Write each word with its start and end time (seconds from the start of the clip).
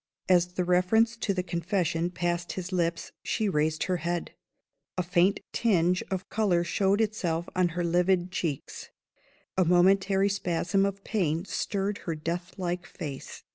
As 0.27 0.53
the 0.53 0.65
reference 0.65 1.15
to 1.17 1.31
the 1.31 1.43
Confession 1.43 2.09
passed 2.09 2.53
his 2.53 2.71
lips, 2.71 3.11
she 3.21 3.47
raised 3.47 3.83
her 3.83 3.97
head. 3.97 4.31
A 4.97 5.03
faint 5.03 5.41
tinge 5.53 6.01
of 6.09 6.27
color 6.27 6.63
showed 6.63 6.99
itself 6.99 7.47
on 7.55 7.67
her 7.77 7.83
livid 7.83 8.31
cheeks; 8.31 8.89
a 9.55 9.63
momentary 9.63 10.27
spasm 10.29 10.87
of 10.87 11.03
pain 11.03 11.45
stirred 11.45 11.99
her 12.07 12.15
deathlike 12.15 12.87
face. 12.87 13.43